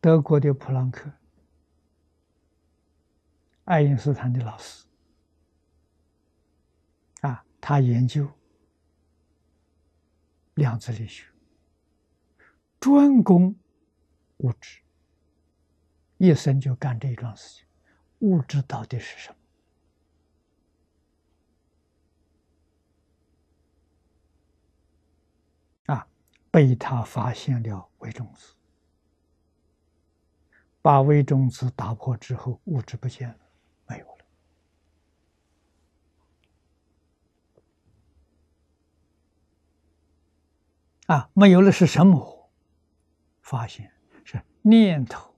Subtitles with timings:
[0.00, 1.12] 德国的普朗克，
[3.64, 4.86] 爱因斯坦的老师，
[7.20, 8.26] 啊，他研究
[10.54, 11.26] 量子力学，
[12.80, 13.54] 专攻
[14.38, 14.80] 物质，
[16.16, 17.66] 一生就干这一桩事情。
[18.20, 19.34] 物质到底是什
[25.86, 25.94] 么？
[25.94, 26.08] 啊，
[26.50, 28.54] 被他发现了微中子，
[30.82, 33.38] 把微中子打破之后，物质不见了，
[33.86, 34.24] 没有了。
[41.06, 42.50] 啊，没有了是什么？
[43.42, 43.92] 发现
[44.24, 45.34] 是念头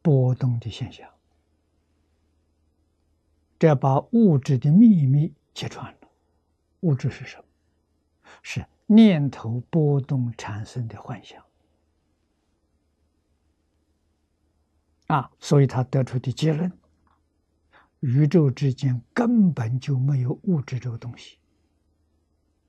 [0.00, 1.10] 波动的现象。
[3.58, 6.08] 这把物质的秘密揭穿了。
[6.80, 7.44] 物质是什么？
[8.42, 11.44] 是念头波动产生的幻象。
[15.12, 16.72] 啊，所以他得出的结论：
[18.00, 21.36] 宇宙之间根本就没有物质这个东西，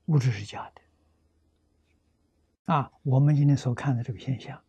[0.06, 2.74] 物质是假的。
[2.74, 4.62] 啊，我们今天所看的这个现象，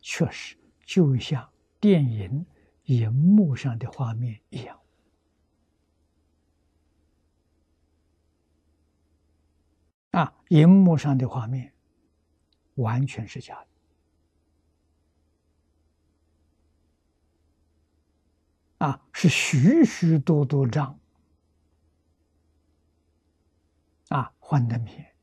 [0.00, 0.56] 确实
[0.86, 1.46] 就像
[1.78, 2.46] 电影
[2.84, 4.80] 荧幕上的画面一样。
[10.12, 11.74] 啊，荧幕上的画面
[12.76, 13.66] 完全是假的，
[18.78, 20.98] 啊，是许许多多张
[24.08, 25.14] 啊幻灯片，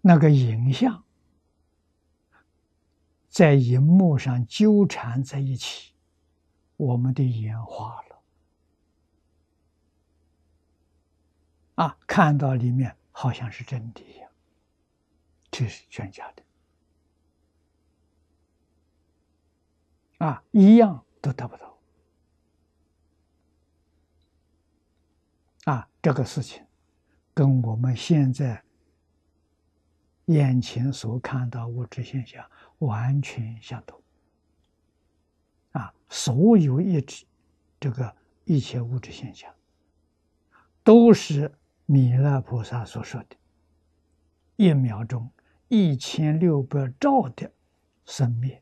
[0.00, 1.04] 那个影像
[3.28, 5.94] 在荧幕上纠缠在一起，
[6.76, 8.22] 我们的眼花了。
[11.76, 14.28] 啊，看到里面好像是真的一样，
[15.50, 16.42] 这是全假的。
[20.24, 21.78] 啊，一样都得不到。
[25.64, 26.64] 啊，这个事情
[27.34, 28.62] 跟我们现在
[30.26, 34.00] 眼前所看到物质现象完全相同。
[35.72, 37.26] 啊，所有一直，
[37.80, 39.52] 这个一切物质现象
[40.84, 41.52] 都是。
[41.84, 43.36] 弥勒菩萨所说的
[44.56, 45.28] “一秒钟
[45.68, 47.52] 一千六百兆的
[48.06, 48.61] 生灭”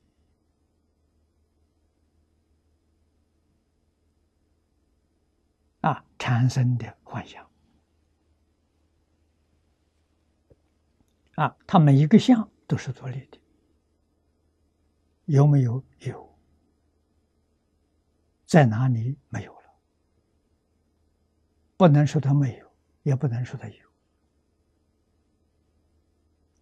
[5.81, 7.47] 啊，产生的幻象
[11.37, 13.39] 啊，它每一个相都是独立的，
[15.27, 15.83] 有没有？
[16.01, 16.39] 有，
[18.47, 19.17] 在哪里？
[19.29, 19.71] 没有了，
[21.77, 22.71] 不能说它没有。
[23.03, 23.75] 也不能说它有，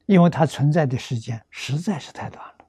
[0.06, 2.68] 因为它存在的时间实在是太短了。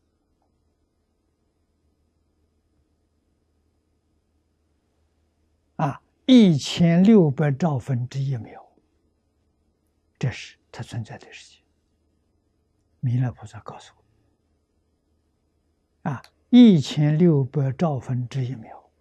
[5.75, 6.01] 啊，
[6.31, 8.63] 一千六百兆分之一秒，
[10.19, 11.59] 这是它存在的时间。
[12.99, 13.95] 弥勒菩萨告诉
[16.03, 18.91] 我：啊，一千六百兆分之一秒。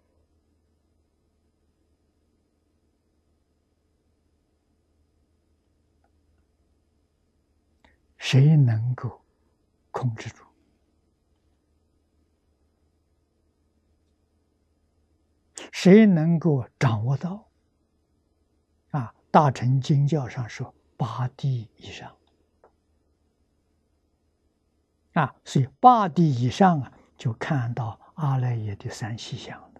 [8.17, 9.21] 谁能够
[9.91, 10.48] 控制住？
[15.81, 17.47] 谁能够掌握到？
[18.91, 22.17] 啊，大乘经教上说八地以上，
[25.13, 29.71] 啊，所以八地以上啊，就看到阿赖耶的三细相。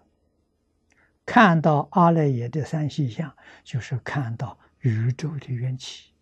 [1.26, 6.14] 看到阿赖耶的三细相，就是看到宇宙的缘起。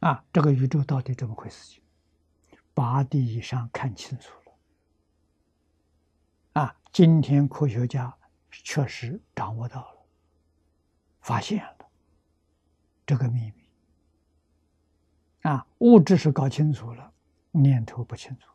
[0.00, 1.74] 啊，这个宇宙到底怎么回事？
[1.74, 1.82] 情？
[2.74, 4.45] 八地以上看清楚了。
[6.56, 8.16] 啊，今天科学家
[8.50, 10.06] 确实掌握到了，
[11.20, 11.90] 发现了
[13.04, 13.68] 这个秘密。
[15.42, 17.12] 啊，物质是搞清楚了，
[17.50, 18.50] 念头不清楚。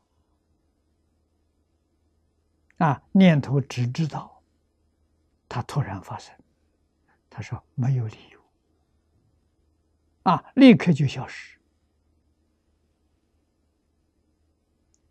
[2.77, 4.41] 啊，念头只知道
[5.47, 6.35] 它突然发生，
[7.29, 8.41] 他说没有理由。
[10.23, 10.43] 啊！
[10.55, 11.57] 立刻就消失，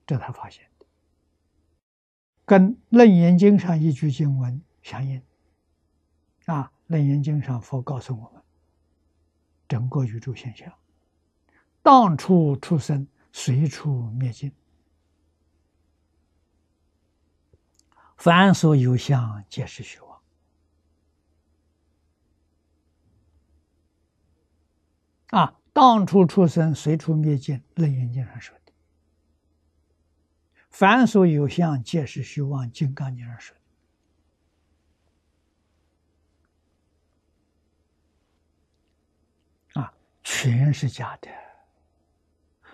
[0.07, 0.70] 这他发现，
[2.51, 5.23] 跟《楞严经》上一句经文相应。
[6.47, 8.43] 啊，《楞严经》上佛告诉我们，
[9.69, 10.75] 整个宇宙现象，
[11.81, 14.51] 当处出生，随处灭尽，
[18.17, 20.21] 凡所有相，皆是虚妄。
[25.29, 28.60] 啊当初出生，随处灭尽，《楞严经》上说。
[30.71, 33.55] 凡所有相，皆是虚妄，《金刚经》上说
[39.75, 39.81] 的。
[39.81, 41.29] 啊，全是假的。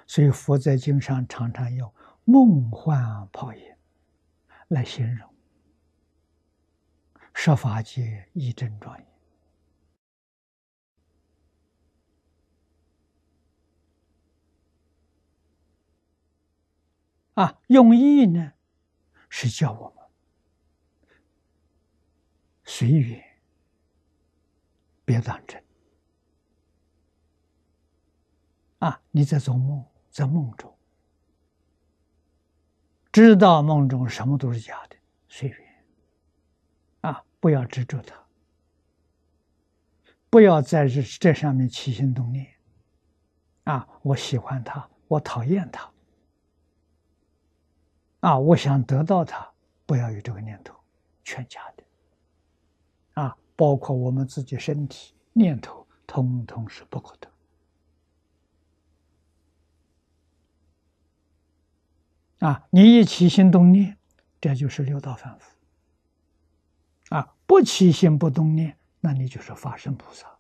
[0.06, 1.92] 所以佛在经上常常用
[2.24, 3.74] 梦幻泡影
[4.68, 5.28] 来形容，
[7.34, 9.15] 设法界一真庄严。
[17.36, 18.52] 啊，用意呢，
[19.28, 20.04] 是叫我们
[22.64, 23.22] 随缘，
[25.04, 25.62] 别当真。
[28.78, 30.74] 啊，你在做梦，在梦中，
[33.12, 34.96] 知道梦中什么都是假的，
[35.28, 35.84] 随缘。
[37.02, 38.16] 啊，不要执着它，
[40.30, 42.46] 不要在这这上面起心动念。
[43.64, 45.92] 啊，我喜欢他，我讨厌他。
[48.26, 48.36] 啊！
[48.36, 49.48] 我想得到它，
[49.86, 50.74] 不要有这个念头，
[51.22, 53.22] 全家的。
[53.22, 57.30] 啊，包括我们自己身体念头，通通是不可得。
[62.48, 63.96] 啊，你一起心动念，
[64.40, 65.54] 这就是六道反复。
[67.14, 70.35] 啊，不起心不动念，那你就是法身菩萨。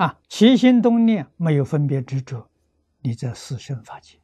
[0.00, 2.48] 啊，起心动念没有分别执着，
[3.00, 4.16] 你在四生法界；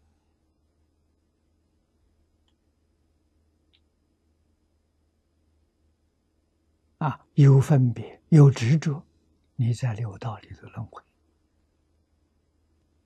[6.96, 9.02] 啊，有分别有执着，
[9.56, 11.02] 你在六道里头轮回。